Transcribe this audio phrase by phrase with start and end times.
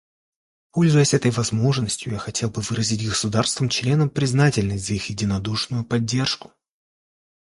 [0.71, 6.51] Пользуясь этой возможностью, я хотел бы выразить государствам-членам признательность за их единодушную поддержку.